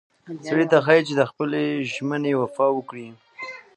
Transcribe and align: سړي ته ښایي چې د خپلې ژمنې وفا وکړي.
سړي 0.47 0.65
ته 0.71 0.77
ښایي 0.85 1.01
چې 1.07 1.13
د 1.17 1.21
خپلې 1.31 1.63
ژمنې 1.91 2.33
وفا 2.41 2.67
وکړي. 2.73 3.07